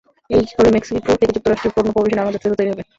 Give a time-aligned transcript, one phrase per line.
[0.29, 2.83] এটা হলে মেক্সিকো থেকে যুক্তরাষ্ট্রে পণ্য প্রবেশে নানা জটিলতা তৈরি হবে।